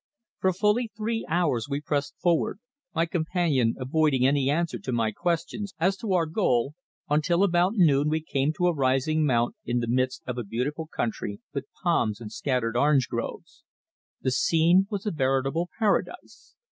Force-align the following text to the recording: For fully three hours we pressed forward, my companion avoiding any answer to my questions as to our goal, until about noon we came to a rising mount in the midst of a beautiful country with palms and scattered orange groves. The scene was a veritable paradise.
For 0.39 0.51
fully 0.51 0.89
three 0.97 1.27
hours 1.29 1.67
we 1.69 1.79
pressed 1.79 2.15
forward, 2.19 2.57
my 2.95 3.05
companion 3.05 3.75
avoiding 3.77 4.25
any 4.25 4.49
answer 4.49 4.79
to 4.79 4.91
my 4.91 5.11
questions 5.11 5.75
as 5.79 5.95
to 5.97 6.13
our 6.13 6.25
goal, 6.25 6.73
until 7.07 7.43
about 7.43 7.73
noon 7.75 8.09
we 8.09 8.19
came 8.19 8.51
to 8.53 8.65
a 8.65 8.73
rising 8.73 9.27
mount 9.27 9.53
in 9.63 9.77
the 9.77 9.87
midst 9.87 10.23
of 10.25 10.39
a 10.39 10.43
beautiful 10.43 10.87
country 10.87 11.39
with 11.53 11.67
palms 11.83 12.19
and 12.19 12.31
scattered 12.31 12.75
orange 12.75 13.09
groves. 13.09 13.63
The 14.21 14.31
scene 14.31 14.87
was 14.89 15.05
a 15.05 15.11
veritable 15.11 15.69
paradise. 15.77 16.55